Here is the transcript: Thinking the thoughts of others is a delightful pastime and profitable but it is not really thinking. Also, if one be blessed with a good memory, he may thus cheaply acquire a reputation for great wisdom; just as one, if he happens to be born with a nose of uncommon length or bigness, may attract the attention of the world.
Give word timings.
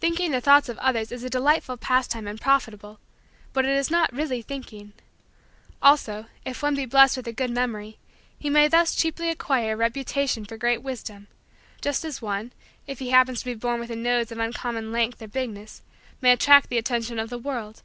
Thinking 0.00 0.32
the 0.32 0.40
thoughts 0.40 0.68
of 0.68 0.76
others 0.78 1.12
is 1.12 1.22
a 1.22 1.30
delightful 1.30 1.76
pastime 1.76 2.26
and 2.26 2.40
profitable 2.40 2.98
but 3.52 3.64
it 3.64 3.70
is 3.76 3.88
not 3.88 4.12
really 4.12 4.42
thinking. 4.42 4.92
Also, 5.80 6.26
if 6.44 6.60
one 6.60 6.74
be 6.74 6.86
blessed 6.86 7.16
with 7.16 7.28
a 7.28 7.32
good 7.32 7.52
memory, 7.52 7.96
he 8.36 8.50
may 8.50 8.66
thus 8.66 8.96
cheaply 8.96 9.28
acquire 9.30 9.74
a 9.74 9.76
reputation 9.76 10.44
for 10.44 10.56
great 10.56 10.82
wisdom; 10.82 11.28
just 11.80 12.04
as 12.04 12.20
one, 12.20 12.52
if 12.88 12.98
he 12.98 13.10
happens 13.10 13.38
to 13.38 13.44
be 13.44 13.54
born 13.54 13.78
with 13.78 13.92
a 13.92 13.94
nose 13.94 14.32
of 14.32 14.38
uncommon 14.38 14.90
length 14.90 15.22
or 15.22 15.28
bigness, 15.28 15.82
may 16.20 16.32
attract 16.32 16.68
the 16.68 16.76
attention 16.78 17.20
of 17.20 17.30
the 17.30 17.38
world. 17.38 17.84